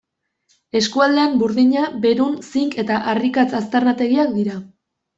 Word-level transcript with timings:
Eskualdean 0.79 1.35
burdina, 1.43 1.85
berun, 2.07 2.33
zink 2.49 2.81
eta 2.87 3.01
harrikatz 3.15 3.49
aztarnategiak 3.63 4.39
dira. 4.43 4.61